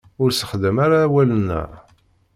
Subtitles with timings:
[0.21, 1.61] Ur sexdam ara awalen-a.